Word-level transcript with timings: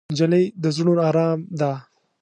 نجلۍ 0.11 0.43
د 0.63 0.65
زړونو 0.75 1.01
ارام 1.09 1.39
ده. 1.59 1.71